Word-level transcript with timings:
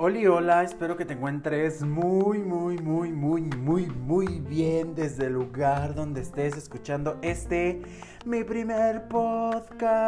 Hola, 0.00 0.30
hola, 0.30 0.62
espero 0.62 0.96
que 0.96 1.04
te 1.04 1.14
encuentres 1.14 1.82
muy, 1.82 2.38
muy, 2.38 2.78
muy, 2.78 3.10
muy, 3.10 3.42
muy, 3.42 3.86
muy 3.88 4.38
bien 4.38 4.94
desde 4.94 5.26
el 5.26 5.32
lugar 5.32 5.92
donde 5.96 6.20
estés 6.20 6.56
escuchando 6.56 7.18
este, 7.20 7.82
mi 8.24 8.44
primer 8.44 9.08
podcast. 9.08 9.98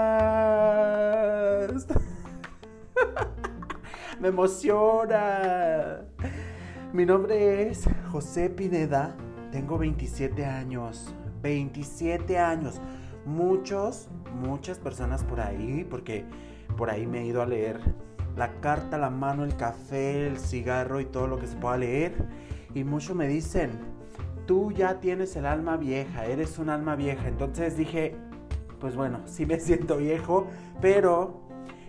Me 4.21 4.29
emociona. 4.29 6.03
Mi 6.93 7.05
nombre 7.05 7.69
es 7.69 7.85
José 8.13 8.49
Pineda, 8.49 9.17
tengo 9.51 9.77
27 9.77 10.47
años, 10.47 11.13
27 11.43 12.39
años. 12.39 12.81
Muchos, 13.27 14.09
muchas 14.41 14.79
personas 14.79 15.25
por 15.25 15.41
ahí, 15.41 15.85
porque 15.91 16.25
por 16.77 16.91
ahí 16.91 17.09
me 17.09 17.23
he 17.23 17.27
ido 17.27 17.43
a 17.43 17.47
leer 17.47 17.81
la 18.37 18.53
carta, 18.61 18.99
la 18.99 19.11
mano, 19.11 19.45
el 19.45 19.57
café, 19.57 20.27
el 20.27 20.39
cigarro 20.39 21.01
y 21.01 21.05
todo 21.05 21.27
lo 21.27 21.39
que 21.39 21.47
se 21.47 21.57
pueda 21.57 21.77
leer. 21.77 22.15
Y 22.75 22.85
muchos 22.85 23.17
me 23.17 23.29
dicen, 23.29 23.71
tú 24.47 24.73
ya 24.73 25.01
tienes 25.01 25.37
el 25.37 25.47
alma 25.47 25.77
vieja, 25.77 26.27
eres 26.27 26.59
un 26.59 26.71
alma 26.71 26.97
vieja. 26.97 27.29
Entonces 27.29 27.77
dije, 27.77 28.17
pues 28.81 28.97
bueno, 28.97 29.21
sí 29.27 29.47
me 29.47 29.61
siento 29.61 29.97
viejo, 29.97 30.47
pero 30.81 31.41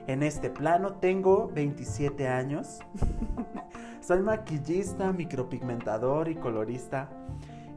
en 0.07 0.23
este 0.23 0.49
plano 0.49 0.93
tengo 0.93 1.49
27 1.53 2.27
años. 2.27 2.79
Soy 4.01 4.21
maquillista, 4.21 5.11
micropigmentador 5.11 6.27
y 6.27 6.35
colorista. 6.35 7.09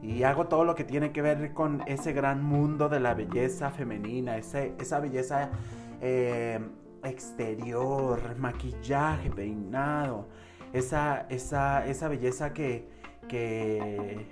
Y 0.01 0.23
hago 0.23 0.47
todo 0.47 0.65
lo 0.65 0.75
que 0.75 0.83
tiene 0.83 1.11
que 1.11 1.21
ver 1.21 1.53
con 1.53 1.81
ese 1.87 2.13
gran 2.13 2.43
mundo 2.43 2.89
de 2.89 2.99
la 2.99 3.13
belleza 3.13 3.71
femenina, 3.71 4.37
esa 4.37 4.99
belleza 4.99 5.49
eh, 6.01 6.59
exterior, 7.05 8.35
maquillaje, 8.37 9.29
peinado, 9.29 10.27
esa, 10.73 11.25
esa, 11.29 11.85
esa 11.85 12.07
belleza 12.07 12.53
que, 12.53 12.87
que, 13.27 14.27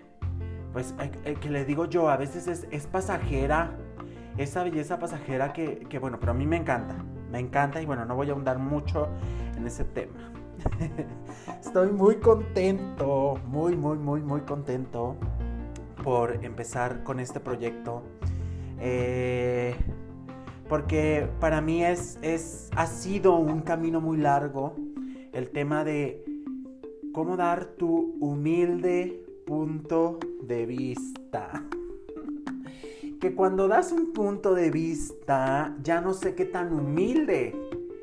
pues, 0.72 0.94
eh, 1.00 1.12
eh, 1.26 1.36
que 1.36 1.50
le 1.50 1.66
digo 1.66 1.86
yo, 1.86 2.10
a 2.10 2.18
veces 2.18 2.48
es, 2.48 2.88
pasajera, 2.88 3.78
esa 4.38 4.64
belleza 4.64 5.00
pasajera 5.00 5.54
que, 5.54 5.80
que, 5.90 6.00
bueno, 6.00 6.20
pero 6.20 6.32
a 6.32 6.36
mí 6.36 6.46
me 6.46 6.58
encanta, 6.58 6.96
me 7.32 7.40
encanta 7.40 7.82
y 7.82 7.86
bueno, 7.86 8.06
no 8.06 8.16
voy 8.16 8.30
a 8.30 8.34
ahondar 8.34 8.60
mucho 8.60 9.08
en 9.56 9.66
ese 9.68 9.86
tema. 9.86 10.32
Estoy 11.62 11.92
muy 11.92 12.18
contento, 12.18 13.40
muy, 13.48 13.76
muy, 13.76 13.98
muy, 13.98 14.22
muy 14.22 14.42
contento 14.42 15.16
por 16.04 16.44
empezar 16.44 17.04
con 17.04 17.20
este 17.20 17.40
proyecto. 17.40 18.04
Eh, 18.80 19.76
porque 20.74 21.30
para 21.40 21.62
mí 21.62 21.86
es, 21.86 22.18
es, 22.24 22.72
ha 22.76 22.88
sido 22.88 23.36
un 23.36 23.62
camino 23.62 24.02
muy 24.02 24.18
largo 24.18 24.74
el 25.32 25.52
tema 25.52 25.84
de 25.84 26.26
cómo 27.14 27.38
dar 27.38 27.66
tu 27.78 28.18
humilde 28.20 29.24
punto 29.46 30.18
de 30.42 30.66
vista. 30.66 31.64
Que 33.22 33.36
cuando 33.36 33.68
das 33.68 33.92
un 33.92 34.14
punto 34.14 34.56
de 34.56 34.72
vista, 34.72 35.78
ya 35.84 36.02
no 36.02 36.16
sé 36.16 36.34
qué 36.34 36.46
tan 36.46 36.74
humilde 36.74 37.56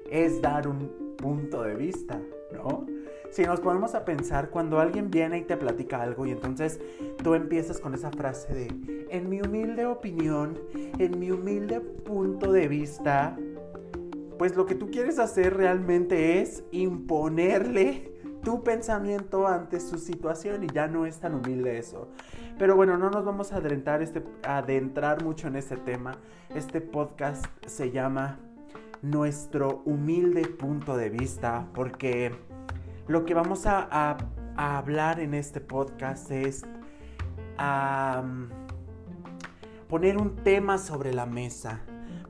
es 0.08 0.40
dar 0.40 0.68
un 0.68 1.16
punto 1.18 1.62
de 1.64 1.74
vista, 1.74 2.22
¿no? 2.52 2.86
si 3.30 3.42
nos 3.42 3.60
ponemos 3.60 3.94
a 3.94 4.04
pensar 4.04 4.50
cuando 4.50 4.78
alguien 4.80 5.10
viene 5.10 5.38
y 5.38 5.42
te 5.42 5.56
platica 5.56 6.02
algo 6.02 6.26
y 6.26 6.30
entonces 6.30 6.80
tú 7.22 7.34
empiezas 7.34 7.78
con 7.78 7.94
esa 7.94 8.10
frase 8.10 8.54
de, 8.54 8.99
en 9.10 9.28
mi 9.28 9.40
humilde 9.40 9.86
opinión, 9.86 10.58
en 10.98 11.18
mi 11.18 11.30
humilde 11.30 11.80
punto 11.80 12.52
de 12.52 12.68
vista, 12.68 13.36
pues 14.38 14.56
lo 14.56 14.64
que 14.66 14.74
tú 14.74 14.90
quieres 14.90 15.18
hacer 15.18 15.56
realmente 15.56 16.40
es 16.40 16.64
imponerle 16.70 18.12
tu 18.42 18.62
pensamiento 18.62 19.46
ante 19.46 19.80
su 19.80 19.98
situación 19.98 20.64
y 20.64 20.66
ya 20.68 20.88
no 20.88 21.04
es 21.04 21.18
tan 21.18 21.34
humilde 21.34 21.78
eso. 21.78 22.08
Pero 22.58 22.76
bueno, 22.76 22.96
no 22.96 23.10
nos 23.10 23.24
vamos 23.24 23.52
a 23.52 23.56
adentrar, 23.56 24.02
este, 24.02 24.22
adentrar 24.42 25.22
mucho 25.22 25.48
en 25.48 25.56
este 25.56 25.76
tema. 25.76 26.16
Este 26.54 26.80
podcast 26.80 27.44
se 27.66 27.90
llama 27.90 28.38
Nuestro 29.02 29.82
humilde 29.84 30.46
punto 30.46 30.96
de 30.96 31.10
vista 31.10 31.66
porque 31.74 32.32
lo 33.08 33.24
que 33.24 33.34
vamos 33.34 33.66
a, 33.66 34.16
hablar 34.56 35.20
en 35.20 35.32
este 35.32 35.60
podcast 35.60 36.30
es 36.30 36.66
poner 39.90 40.16
un 40.16 40.36
tema 40.36 40.78
sobre 40.78 41.12
la 41.12 41.26
mesa, 41.26 41.80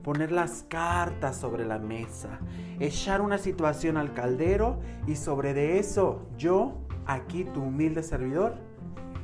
poner 0.03 0.31
las 0.31 0.63
cartas 0.63 1.37
sobre 1.37 1.65
la 1.65 1.79
mesa, 1.79 2.39
echar 2.79 3.21
una 3.21 3.37
situación 3.37 3.95
al 3.95 4.13
caldero 4.13 4.79
y 5.07 5.15
sobre 5.15 5.53
de 5.53 5.79
eso 5.79 6.27
yo, 6.37 6.73
aquí 7.05 7.45
tu 7.45 7.61
humilde 7.61 8.03
servidor, 8.03 8.55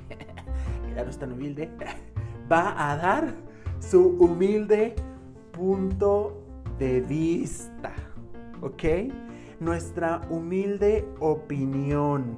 que 0.07 0.93
ya 0.95 1.03
no 1.03 1.09
es 1.09 1.17
tan 1.17 1.33
humilde, 1.33 1.69
va 2.51 2.91
a 2.91 2.95
dar 2.95 3.33
su 3.79 4.15
humilde 4.19 4.95
punto 5.51 6.41
de 6.79 7.01
vista. 7.01 7.91
¿Ok? 8.61 8.83
nuestra 9.59 10.21
humilde 10.29 11.07
opinión. 11.19 12.37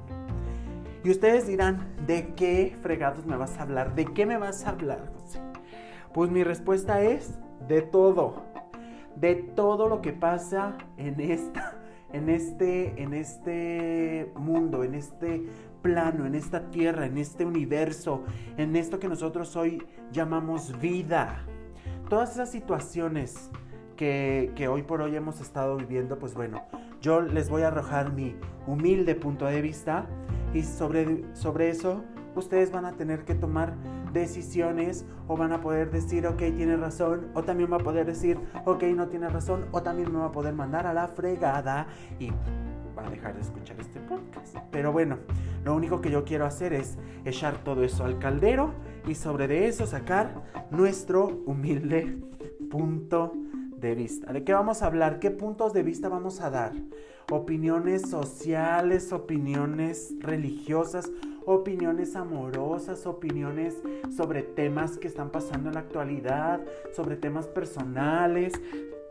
Y 1.04 1.10
ustedes 1.10 1.46
dirán, 1.46 1.94
¿de 2.06 2.34
qué 2.34 2.76
fregados 2.82 3.26
me 3.26 3.36
vas 3.36 3.58
a 3.58 3.62
hablar? 3.62 3.94
¿De 3.94 4.04
qué 4.04 4.26
me 4.26 4.38
vas 4.38 4.64
a 4.64 4.70
hablar? 4.70 5.09
Pues 6.12 6.30
mi 6.30 6.42
respuesta 6.42 7.02
es 7.02 7.38
de 7.68 7.82
todo. 7.82 8.42
De 9.16 9.34
todo 9.34 9.88
lo 9.88 10.00
que 10.00 10.12
pasa 10.12 10.76
en 10.96 11.20
esta 11.20 11.76
en 12.12 12.28
este 12.28 13.00
en 13.02 13.14
este 13.14 14.32
mundo, 14.34 14.82
en 14.82 14.94
este 14.94 15.46
plano, 15.82 16.26
en 16.26 16.34
esta 16.34 16.70
tierra, 16.70 17.06
en 17.06 17.18
este 17.18 17.44
universo, 17.44 18.24
en 18.56 18.76
esto 18.76 18.98
que 18.98 19.08
nosotros 19.08 19.56
hoy 19.56 19.82
llamamos 20.12 20.78
vida. 20.80 21.44
Todas 22.08 22.32
esas 22.32 22.50
situaciones 22.50 23.50
que, 23.96 24.52
que 24.56 24.66
hoy 24.68 24.82
por 24.82 25.00
hoy 25.00 25.14
hemos 25.14 25.40
estado 25.40 25.76
viviendo, 25.76 26.18
pues 26.18 26.34
bueno, 26.34 26.64
yo 27.00 27.22
les 27.22 27.48
voy 27.48 27.62
a 27.62 27.68
arrojar 27.68 28.12
mi 28.12 28.34
humilde 28.66 29.14
punto 29.14 29.46
de 29.46 29.62
vista 29.62 30.06
y 30.52 30.62
sobre, 30.62 31.24
sobre 31.34 31.70
eso 31.70 32.02
ustedes 32.34 32.72
van 32.72 32.84
a 32.84 32.92
tener 32.92 33.24
que 33.24 33.34
tomar 33.34 33.74
decisiones 34.12 35.04
o 35.28 35.36
van 35.36 35.52
a 35.52 35.60
poder 35.60 35.90
decir, 35.90 36.26
ok, 36.26 36.38
tiene 36.38 36.76
razón, 36.76 37.28
o 37.34 37.42
también 37.42 37.72
va 37.72 37.76
a 37.76 37.80
poder 37.80 38.06
decir, 38.06 38.38
ok, 38.64 38.82
no 38.94 39.08
tiene 39.08 39.28
razón, 39.28 39.66
o 39.72 39.82
también 39.82 40.12
me 40.12 40.18
va 40.18 40.26
a 40.26 40.32
poder 40.32 40.54
mandar 40.54 40.86
a 40.86 40.94
la 40.94 41.08
fregada 41.08 41.86
y 42.18 42.30
va 42.96 43.06
a 43.06 43.10
dejar 43.10 43.34
de 43.34 43.40
escuchar 43.40 43.78
este 43.80 44.00
podcast. 44.00 44.56
Pero 44.70 44.92
bueno, 44.92 45.18
lo 45.64 45.74
único 45.74 46.00
que 46.00 46.10
yo 46.10 46.24
quiero 46.24 46.46
hacer 46.46 46.72
es 46.72 46.98
echar 47.24 47.58
todo 47.64 47.84
eso 47.84 48.04
al 48.04 48.18
caldero 48.18 48.72
y 49.06 49.14
sobre 49.14 49.48
de 49.48 49.68
eso 49.68 49.86
sacar 49.86 50.42
nuestro 50.70 51.42
humilde 51.46 52.18
punto 52.70 53.32
de 53.76 53.94
vista. 53.94 54.32
¿De 54.32 54.44
qué 54.44 54.52
vamos 54.52 54.82
a 54.82 54.86
hablar? 54.86 55.18
¿Qué 55.18 55.30
puntos 55.30 55.72
de 55.72 55.82
vista 55.82 56.08
vamos 56.08 56.40
a 56.40 56.50
dar? 56.50 56.72
Opiniones 57.30 58.02
sociales, 58.02 59.12
opiniones 59.12 60.14
religiosas, 60.20 61.10
opiniones 61.46 62.16
amorosas, 62.16 63.06
opiniones 63.06 63.76
sobre 64.14 64.42
temas 64.42 64.98
que 64.98 65.08
están 65.08 65.30
pasando 65.30 65.68
en 65.68 65.74
la 65.74 65.80
actualidad, 65.80 66.60
sobre 66.92 67.16
temas 67.16 67.46
personales, 67.46 68.52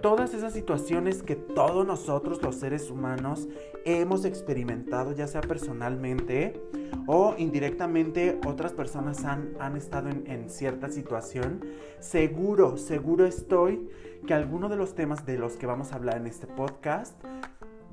todas 0.01 0.33
esas 0.33 0.53
situaciones 0.53 1.23
que 1.23 1.35
todos 1.35 1.85
nosotros 1.85 2.41
los 2.41 2.55
seres 2.55 2.89
humanos 2.89 3.47
hemos 3.85 4.25
experimentado, 4.25 5.11
ya 5.11 5.27
sea 5.27 5.41
personalmente 5.41 6.61
o 7.07 7.35
indirectamente 7.37 8.39
otras 8.45 8.73
personas 8.73 9.25
han, 9.25 9.53
han 9.59 9.75
estado 9.75 10.09
en, 10.09 10.25
en, 10.27 10.49
cierta 10.49 10.89
situación, 10.89 11.65
seguro, 11.99 12.77
seguro 12.77 13.25
estoy 13.25 13.89
que 14.25 14.33
algunos 14.33 14.69
de 14.69 14.77
los 14.77 14.95
temas 14.95 15.25
de 15.25 15.37
los 15.37 15.57
que 15.57 15.65
vamos 15.65 15.91
a 15.91 15.95
hablar 15.95 16.17
en 16.17 16.27
este 16.27 16.47
podcast 16.47 17.21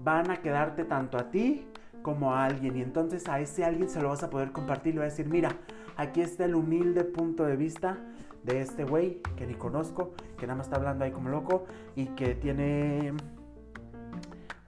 van 0.03 0.31
a 0.31 0.41
quedarte 0.41 0.85
tanto 0.85 1.19
a 1.19 1.31
ti 1.31 1.67
como 2.07 2.33
a 2.33 2.45
alguien 2.45 2.77
y 2.77 2.83
entonces 2.83 3.29
a 3.29 3.41
ese 3.41 3.65
alguien 3.65 3.89
se 3.89 4.01
lo 4.01 4.11
vas 4.11 4.23
a 4.23 4.31
poder 4.31 4.53
compartir 4.53 4.95
le 4.95 5.01
va 5.01 5.07
a 5.07 5.09
decir, 5.09 5.27
mira, 5.27 5.57
aquí 5.97 6.21
está 6.21 6.45
el 6.45 6.55
humilde 6.55 7.03
punto 7.03 7.45
de 7.45 7.57
vista 7.57 7.99
de 8.45 8.61
este 8.61 8.85
güey 8.85 9.21
que 9.35 9.45
ni 9.45 9.55
conozco, 9.55 10.15
que 10.39 10.47
nada 10.47 10.57
más 10.57 10.69
está 10.69 10.77
hablando 10.77 11.05
ahí 11.05 11.11
como 11.11 11.31
loco 11.31 11.65
y 11.97 12.07
que 12.11 12.37
tiene 12.37 13.13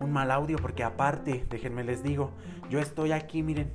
un 0.01 0.13
mal 0.13 0.33
audio 0.33 0.57
porque 0.61 0.83
aparte, 0.83 1.47
déjenme 1.49 1.85
les 1.85 2.03
digo, 2.03 2.33
yo 2.71 2.81
estoy 2.81 3.13
aquí, 3.13 3.45
miren, 3.45 3.71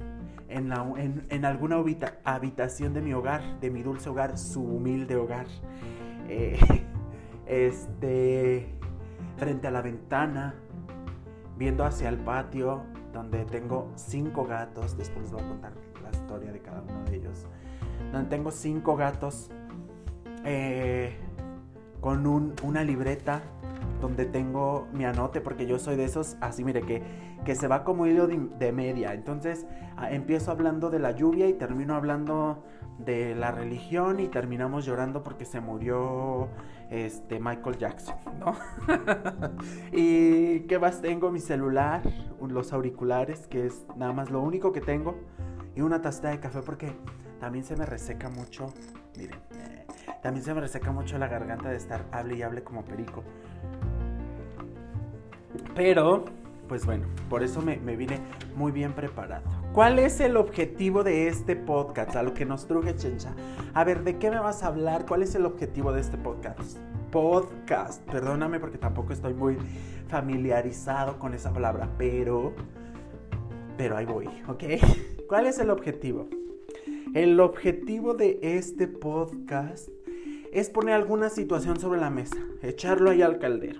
en, 0.49 1.25
en, 1.29 1.45
alguna 1.45 1.81
habitación 2.25 2.93
de 2.93 3.01
mi 3.01 3.13
hogar, 3.13 3.61
de 3.61 3.71
mi 3.71 3.81
dulce 3.81 4.09
hogar, 4.09 4.37
su 4.37 4.61
humilde 4.61 5.15
hogar. 5.15 5.47
Eh, 6.27 6.59
este, 7.47 8.75
frente 9.37 9.67
a 9.67 9.71
la 9.71 9.81
ventana, 9.81 10.53
viendo 11.57 11.85
hacia 11.85 12.09
el 12.09 12.17
patio, 12.17 12.83
donde 13.13 13.45
tengo 13.45 13.91
cinco 13.95 14.45
gatos. 14.45 14.97
Después 14.97 15.23
les 15.23 15.31
voy 15.31 15.41
a 15.41 15.47
contar 15.47 15.73
la 16.03 16.09
historia 16.11 16.51
de 16.51 16.59
cada 16.59 16.81
uno 16.81 17.03
de 17.05 17.15
ellos. 17.15 17.45
Donde 18.11 18.29
tengo 18.29 18.51
cinco 18.51 18.95
gatos 18.95 19.49
eh, 20.43 21.15
con 22.01 22.25
una 22.63 22.83
libreta 22.83 23.41
donde 24.01 24.25
tengo 24.25 24.87
mi 24.91 25.05
anote, 25.05 25.39
porque 25.39 25.65
yo 25.65 25.79
soy 25.79 25.95
de 25.95 26.03
esos, 26.03 26.35
así 26.41 26.63
mire, 26.65 26.81
que, 26.81 27.01
que 27.45 27.55
se 27.55 27.67
va 27.67 27.85
como 27.85 28.05
hilo 28.05 28.27
de, 28.27 28.71
media. 28.73 29.13
Entonces 29.13 29.65
ah, 29.95 30.11
empiezo 30.11 30.51
hablando 30.51 30.89
de 30.89 30.99
la 30.99 31.11
lluvia 31.11 31.47
y 31.47 31.53
termino 31.53 31.95
hablando 31.95 32.63
de 32.99 33.35
la 33.35 33.51
religión 33.51 34.19
y 34.19 34.27
terminamos 34.27 34.85
llorando 34.85 35.23
porque 35.23 35.45
se 35.45 35.59
murió 35.59 36.49
este 36.89 37.39
Michael 37.39 37.77
Jackson, 37.77 38.15
¿no? 38.39 38.55
y 39.91 40.61
qué 40.61 40.79
más 40.79 41.01
tengo 41.01 41.31
mi 41.31 41.39
celular, 41.39 42.01
los 42.41 42.73
auriculares, 42.73 43.47
que 43.47 43.65
es 43.65 43.85
nada 43.95 44.13
más 44.13 44.29
lo 44.29 44.41
único 44.41 44.71
que 44.71 44.81
tengo 44.81 45.15
y 45.75 45.81
una 45.81 46.01
taza 46.01 46.29
de 46.29 46.39
café 46.39 46.61
porque 46.61 46.93
también 47.39 47.65
se 47.65 47.75
me 47.75 47.85
reseca 47.85 48.29
mucho, 48.29 48.73
miren, 49.17 49.39
eh, 49.55 49.85
también 50.21 50.45
se 50.45 50.53
me 50.53 50.61
reseca 50.61 50.91
mucho 50.91 51.17
la 51.17 51.27
garganta 51.27 51.69
de 51.69 51.77
estar 51.77 52.05
hable 52.11 52.37
y 52.37 52.41
hable 52.41 52.63
como 52.63 52.85
perico. 52.85 53.23
Pero, 55.75 56.25
pues 56.67 56.85
bueno, 56.85 57.07
por 57.29 57.43
eso 57.43 57.61
me, 57.61 57.77
vine 57.77 58.19
muy 58.55 58.71
bien 58.71 58.93
preparado. 58.93 59.43
¿Cuál 59.73 59.97
es 59.97 60.19
el 60.19 60.37
objetivo 60.37 61.03
de 61.03 61.27
este 61.27 61.55
podcast? 61.55 62.15
A 62.15 62.21
lo 62.21 62.35
que 62.35 62.45
nos 62.45 62.67
truje 62.67 62.95
Chencha. 62.95 63.33
A 63.73 63.83
ver, 63.83 64.03
¿de 64.03 64.19
qué 64.19 64.29
me 64.29 64.37
vas 64.37 64.61
a 64.61 64.67
hablar? 64.67 65.07
¿Cuál 65.07 65.23
es 65.23 65.33
el 65.33 65.47
objetivo 65.47 65.91
de 65.91 65.99
este 65.99 66.15
podcast? 66.15 66.77
Podcast. 67.11 68.03
Perdóname 68.03 68.59
porque 68.59 68.77
tampoco 68.77 69.13
estoy 69.13 69.33
muy 69.33 69.57
familiarizado 70.09 71.17
con 71.17 71.33
esa 71.33 71.51
palabra, 71.51 71.89
pero... 71.97 72.53
Pero 73.75 73.97
ahí 73.97 74.05
voy, 74.05 74.29
¿ok? 74.47 74.63
¿Cuál 75.27 75.47
es 75.47 75.57
el 75.57 75.71
objetivo? 75.71 76.27
El 77.15 77.39
objetivo 77.39 78.13
de 78.13 78.37
este 78.43 78.87
podcast 78.87 79.89
es 80.51 80.69
poner 80.69 80.93
alguna 80.93 81.31
situación 81.31 81.79
sobre 81.79 81.99
la 81.99 82.11
mesa, 82.11 82.37
echarlo 82.61 83.09
ahí 83.09 83.23
al 83.23 83.39
caldero. 83.39 83.79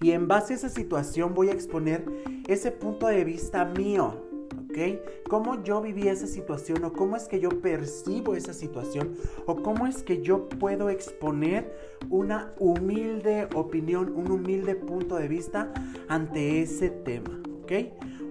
Y 0.00 0.10
en 0.10 0.26
base 0.26 0.54
a 0.54 0.56
esa 0.56 0.68
situación 0.68 1.32
voy 1.32 1.50
a 1.50 1.52
exponer 1.52 2.04
ese 2.48 2.72
punto 2.72 3.06
de 3.06 3.22
vista 3.22 3.64
mío, 3.64 4.31
¿ok? 4.72 5.28
Cómo 5.28 5.62
yo 5.62 5.82
viví 5.82 6.08
esa 6.08 6.26
situación 6.26 6.84
o 6.84 6.92
cómo 6.92 7.16
es 7.16 7.28
que 7.28 7.40
yo 7.40 7.50
percibo 7.60 8.34
esa 8.34 8.54
situación 8.54 9.14
o 9.46 9.62
cómo 9.62 9.86
es 9.86 10.02
que 10.02 10.22
yo 10.22 10.48
puedo 10.48 10.88
exponer 10.88 11.98
una 12.08 12.52
humilde 12.58 13.48
opinión, 13.54 14.12
un 14.14 14.30
humilde 14.30 14.74
punto 14.74 15.16
de 15.16 15.28
vista 15.28 15.72
ante 16.08 16.62
ese 16.62 16.90
tema, 16.90 17.40
¿ok? 17.62 17.72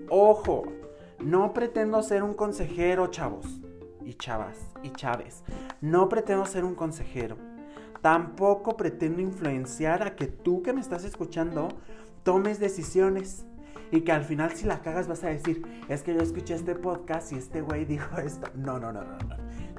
Ojo, 0.09 0.63
no 1.19 1.53
pretendo 1.53 2.01
ser 2.01 2.23
un 2.23 2.33
consejero, 2.33 3.07
chavos 3.07 3.45
y 4.03 4.15
chavas 4.15 4.57
y 4.83 4.89
chaves. 4.89 5.43
No 5.79 6.09
pretendo 6.09 6.45
ser 6.45 6.65
un 6.65 6.75
consejero. 6.75 7.37
Tampoco 8.01 8.75
pretendo 8.75 9.21
influenciar 9.21 10.01
a 10.01 10.15
que 10.15 10.25
tú 10.25 10.63
que 10.63 10.73
me 10.73 10.81
estás 10.81 11.03
escuchando 11.03 11.69
tomes 12.23 12.59
decisiones 12.59 13.45
y 13.91 14.01
que 14.01 14.11
al 14.11 14.23
final 14.23 14.51
si 14.51 14.65
la 14.65 14.81
cagas 14.81 15.07
vas 15.07 15.23
a 15.23 15.27
decir, 15.27 15.61
es 15.89 16.01
que 16.01 16.13
yo 16.13 16.21
escuché 16.21 16.55
este 16.55 16.75
podcast 16.75 17.31
y 17.33 17.35
este 17.35 17.61
güey 17.61 17.85
dijo 17.85 18.17
esto. 18.17 18.47
No, 18.55 18.79
no, 18.79 18.91
no, 18.91 19.03
no, 19.03 19.17
no. 19.17 19.35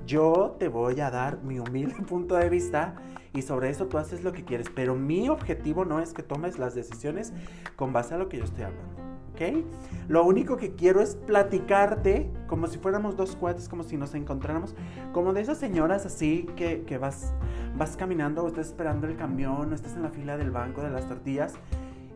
Yo 0.06 0.56
te 0.59 0.69
voy 0.69 1.00
a 1.00 1.11
dar 1.11 1.43
mi 1.43 1.59
humilde 1.59 1.94
punto 2.06 2.35
de 2.35 2.49
vista 2.49 2.94
y 3.33 3.43
sobre 3.43 3.71
eso 3.71 3.87
tú 3.87 3.99
haces 3.99 4.23
lo 4.23 4.33
que 4.33 4.44
quieres, 4.44 4.69
pero 4.75 4.94
mi 4.94 5.29
objetivo 5.29 5.85
no 5.85 6.00
es 6.00 6.12
que 6.12 6.23
tomes 6.23 6.59
las 6.59 6.75
decisiones 6.75 7.33
con 7.77 7.93
base 7.93 8.15
a 8.15 8.19
lo 8.19 8.29
que 8.29 8.39
yo 8.39 8.44
estoy 8.44 8.65
hablando. 8.65 9.03
¿ok? 9.33 9.65
Lo 10.09 10.25
único 10.25 10.59
que 10.59 10.75
quiero 10.75 11.00
es 11.00 11.17
platicarte 11.17 12.31
como 12.47 12.67
si 12.67 12.79
fuéramos 12.79 13.17
dos 13.17 13.37
cuates, 13.37 13.69
como 13.69 13.83
si 13.83 13.97
nos 13.97 14.15
encontráramos, 14.15 14.75
como 15.12 15.33
de 15.33 15.41
esas 15.41 15.56
señoras 15.59 16.05
así 16.05 16.47
que, 16.56 16.83
que 16.83 16.99
vas, 16.99 17.33
vas 17.79 17.97
caminando 17.97 18.44
o 18.44 18.49
estás 18.49 18.67
esperando 18.67 19.06
el 19.06 19.17
camión 19.17 19.73
o 19.73 19.75
estás 19.75 19.94
en 19.94 20.03
la 20.03 20.11
fila 20.11 20.37
del 20.37 20.50
banco 20.50 20.83
de 20.83 20.91
las 20.91 21.09
tortillas 21.09 21.55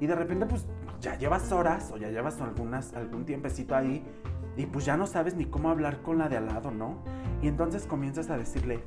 y 0.00 0.06
de 0.06 0.14
repente 0.14 0.44
pues 0.44 0.66
ya 1.00 1.16
llevas 1.18 1.52
horas 1.52 1.90
o 1.92 1.96
ya 1.96 2.10
llevas 2.10 2.40
algunas, 2.40 2.94
algún 2.94 3.24
tiempecito 3.24 3.74
ahí 3.74 4.04
y 4.56 4.66
pues 4.66 4.84
ya 4.84 4.96
no 4.96 5.06
sabes 5.06 5.34
ni 5.34 5.44
cómo 5.44 5.70
hablar 5.70 6.02
con 6.02 6.18
la 6.18 6.28
de 6.28 6.36
al 6.36 6.46
lado, 6.46 6.70
¿no? 6.70 6.98
Y 7.42 7.48
entonces 7.48 7.86
comienzas 7.86 8.30
a 8.30 8.38
decirle, 8.38 8.82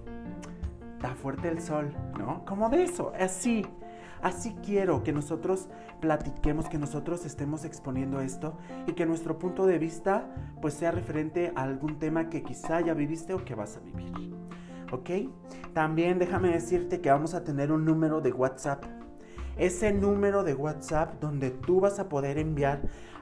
está 0.95 1.15
fuerte 1.15 1.47
el 1.49 1.61
sol, 1.61 1.93
¿no? 2.17 2.43
Como 2.45 2.69
de 2.69 2.83
eso, 2.83 3.13
así. 3.19 3.65
Así 4.21 4.53
quiero 4.65 5.01
que 5.01 5.13
nosotros 5.13 5.69
platiquemos, 6.01 6.67
que 6.67 6.77
nosotros 6.77 7.25
estemos 7.25 7.63
exponiendo 7.63 8.19
esto 8.19 8.57
y 8.85 8.91
que 8.91 9.05
nuestro 9.05 9.39
punto 9.39 9.65
de 9.65 9.77
vista 9.79 10.27
pues 10.61 10.73
sea 10.73 10.91
referente 10.91 11.53
a 11.55 11.63
algún 11.63 11.99
tema 11.99 12.29
que 12.29 12.43
quizá 12.43 12.81
ya 12.81 12.93
viviste 12.93 13.33
o 13.33 13.45
que 13.45 13.55
vas 13.55 13.77
a 13.77 13.79
vivir. 13.79 14.35
¿Ok? 14.91 15.09
También 15.73 16.19
déjame 16.19 16.49
decirte 16.49 16.99
que 16.99 17.11
vamos 17.11 17.33
a 17.33 17.43
tener 17.43 17.71
un 17.71 17.85
número 17.85 18.19
de 18.19 18.33
WhatsApp. 18.33 18.83
Ese 19.59 19.91
número 19.91 20.43
de 20.43 20.53
WhatsApp 20.53 21.19
donde 21.19 21.51
tú 21.51 21.81
vas 21.81 21.99
a 21.99 22.07
poder 22.07 22.37
enviar 22.37 22.79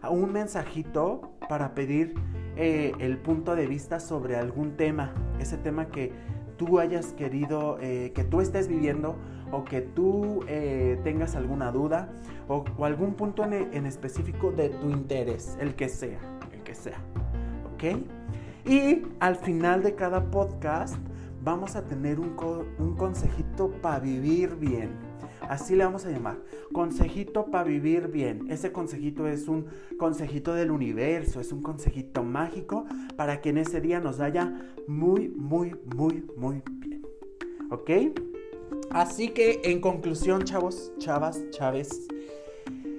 un 0.08 0.32
mensajito 0.32 1.32
para 1.50 1.74
pedir 1.74 2.14
eh, 2.56 2.92
el 3.00 3.18
punto 3.18 3.56
de 3.56 3.66
vista 3.66 4.00
sobre 4.00 4.36
algún 4.36 4.78
tema. 4.78 5.14
Ese 5.40 5.58
tema 5.58 5.88
que 5.88 6.14
tú 6.58 6.78
hayas 6.80 7.14
querido, 7.14 7.80
eh, 7.82 8.12
que 8.14 8.24
tú 8.24 8.40
estés 8.40 8.68
viviendo 8.68 9.16
o 9.52 9.64
que 9.64 9.82
tú 9.82 10.42
eh, 10.48 11.00
tengas 11.04 11.36
alguna 11.36 11.72
duda 11.72 12.10
o, 12.48 12.64
algún 12.86 13.16
punto 13.16 13.44
en, 13.44 13.86
específico 13.88 14.52
de 14.52 14.70
tu 14.70 14.92
interés, 14.92 15.58
el 15.60 15.74
que 15.74 15.90
sea, 15.90 16.20
el 16.54 16.62
que 16.62 16.76
sea. 16.76 17.00
¿Ok? 17.74 18.00
Y 18.70 19.08
al 19.20 19.38
final 19.38 19.82
de 19.82 19.96
cada 19.96 20.30
podcast 20.30 20.98
vamos 21.44 21.76
a 21.76 21.86
tener 21.86 22.20
un, 22.20 22.36
un 22.78 22.96
consejito 22.96 23.72
para 23.82 24.00
vivir 24.00 24.56
bien. 24.56 25.07
Así 25.50 25.76
le 25.76 25.86
vamos 25.86 26.06
a 26.06 26.12
llamar. 26.12 26.38
Consejito 26.74 27.46
para 27.46 27.64
vivir 27.64 28.10
bien. 28.10 28.48
Ese 28.50 28.72
consejito 28.72 29.28
es 29.28 29.48
un 29.48 29.68
consejito 29.98 30.54
del 30.54 30.72
universo, 30.72 31.40
es 31.40 31.52
un 31.52 31.62
consejito 31.62 32.24
mágico 32.24 32.86
para 33.16 33.42
que 33.42 33.50
en 33.50 33.58
ese 33.58 33.82
día 33.82 34.00
nos 34.00 34.18
vaya 34.18 34.54
muy, 34.88 35.30
muy, 35.30 35.76
muy, 35.96 36.26
muy 36.36 36.62
bien. 36.80 37.06
¿Ok? 37.70 37.90
Así 38.92 39.30
que 39.30 39.62
en 39.64 39.82
conclusión, 39.82 40.44
chavos, 40.44 40.92
chavas, 40.98 41.42
chaves, 41.52 42.08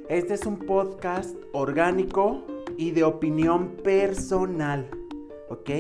este 0.09 0.35
es 0.35 0.47
un 0.47 0.59
podcast 0.59 1.37
orgánico 1.53 2.45
y 2.77 2.93
de 2.93 3.05
opinión 3.05 3.77
personal. 3.83 4.89
¿Ok? 5.51 5.71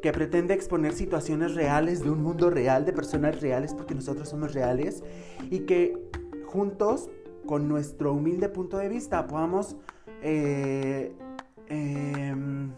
que 0.00 0.12
pretende 0.12 0.54
exponer 0.54 0.92
situaciones 0.92 1.54
reales 1.54 2.02
de 2.02 2.10
un 2.10 2.22
mundo 2.22 2.50
real, 2.50 2.84
de 2.84 2.92
personas 2.92 3.40
reales, 3.40 3.74
porque 3.74 3.94
nosotros 3.94 4.28
somos 4.28 4.54
reales, 4.54 5.02
y 5.50 5.60
que 5.60 6.10
juntos, 6.50 7.08
con 7.46 7.68
nuestro 7.68 8.12
humilde 8.12 8.48
punto 8.48 8.78
de 8.78 8.88
vista, 8.88 9.26
podamos 9.26 9.76
eh, 10.22 11.12
em, 11.68 12.72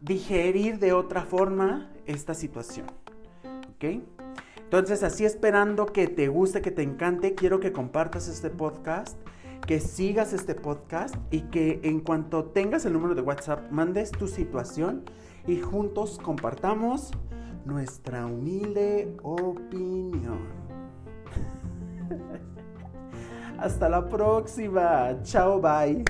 digerir 0.00 0.78
de 0.78 0.92
otra 0.92 1.22
forma 1.22 1.90
esta 2.06 2.34
situación. 2.34 2.86
¿Ok? 3.74 4.02
Entonces, 4.58 5.02
así 5.02 5.24
esperando 5.24 5.86
que 5.86 6.08
te 6.08 6.28
guste, 6.28 6.60
que 6.62 6.70
te 6.70 6.82
encante, 6.82 7.34
quiero 7.34 7.60
que 7.60 7.72
compartas 7.72 8.28
este 8.28 8.50
podcast 8.50 9.16
que 9.66 9.80
sigas 9.80 10.32
este 10.34 10.54
podcast 10.54 11.14
y 11.30 11.42
que 11.42 11.80
en 11.84 12.00
cuanto 12.00 12.44
tengas 12.44 12.84
el 12.84 12.92
número 12.92 13.14
de 13.14 13.22
WhatsApp 13.22 13.70
mandes 13.70 14.10
tu 14.12 14.28
situación 14.28 15.04
y 15.46 15.58
juntos 15.60 16.18
compartamos 16.22 17.12
nuestra 17.64 18.26
humilde 18.26 19.16
opinión. 19.22 20.38
Hasta 23.64 23.88
la 23.88 24.06
próxima. 24.06 25.22
Chao, 25.22 25.58
bye. 25.58 26.04